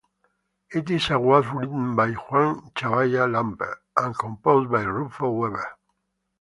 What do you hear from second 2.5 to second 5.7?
Chabaya Lampe and composed by Rufo Wever.